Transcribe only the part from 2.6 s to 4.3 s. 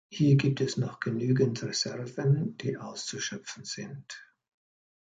auszuschöpfen sind.